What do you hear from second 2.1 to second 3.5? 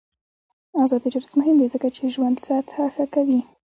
ژوند سطح ښه کوي.